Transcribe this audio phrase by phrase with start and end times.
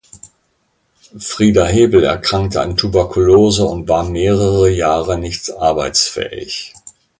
[1.19, 6.73] Frieda Hebel erkrankte an Tuberkulose und war mehrere Jahre nicht arbeitsfähig.